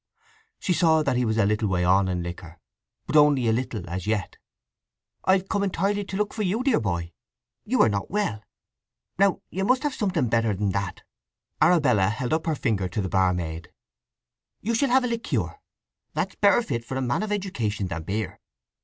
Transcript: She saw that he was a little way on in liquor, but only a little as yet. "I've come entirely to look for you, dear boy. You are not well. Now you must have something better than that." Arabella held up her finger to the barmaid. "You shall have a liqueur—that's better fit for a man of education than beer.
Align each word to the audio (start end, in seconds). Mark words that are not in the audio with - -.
She 0.57 0.73
saw 0.73 1.03
that 1.03 1.15
he 1.15 1.25
was 1.25 1.37
a 1.37 1.45
little 1.45 1.67
way 1.69 1.85
on 1.85 2.07
in 2.07 2.23
liquor, 2.23 2.57
but 3.05 3.15
only 3.15 3.47
a 3.47 3.53
little 3.53 3.87
as 3.87 4.07
yet. 4.07 4.35
"I've 5.25 5.47
come 5.47 5.61
entirely 5.61 6.03
to 6.05 6.17
look 6.17 6.33
for 6.33 6.41
you, 6.41 6.63
dear 6.63 6.79
boy. 6.79 7.13
You 7.65 7.83
are 7.83 7.87
not 7.87 8.09
well. 8.09 8.43
Now 9.19 9.41
you 9.51 9.63
must 9.63 9.83
have 9.83 9.93
something 9.93 10.27
better 10.27 10.55
than 10.55 10.71
that." 10.71 11.03
Arabella 11.61 12.09
held 12.09 12.33
up 12.33 12.47
her 12.47 12.55
finger 12.55 12.89
to 12.89 12.99
the 13.03 13.09
barmaid. 13.09 13.71
"You 14.59 14.73
shall 14.73 14.89
have 14.89 15.03
a 15.03 15.07
liqueur—that's 15.07 16.33
better 16.33 16.63
fit 16.63 16.83
for 16.83 16.97
a 16.97 17.01
man 17.03 17.21
of 17.21 17.31
education 17.31 17.85
than 17.85 18.01
beer. 18.01 18.39